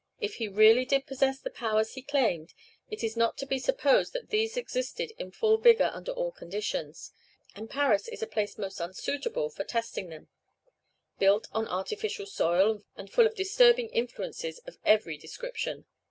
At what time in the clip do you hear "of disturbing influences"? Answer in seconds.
13.27-14.57